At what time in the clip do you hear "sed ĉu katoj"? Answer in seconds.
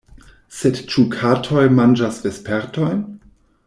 0.59-1.67